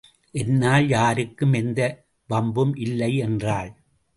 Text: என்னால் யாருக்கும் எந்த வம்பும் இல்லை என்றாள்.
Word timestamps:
என்னால் 0.31 0.87
யாருக்கும் 0.87 1.53
எந்த 1.53 1.81
வம்பும் 2.29 2.73
இல்லை 2.77 3.17
என்றாள். 3.17 3.71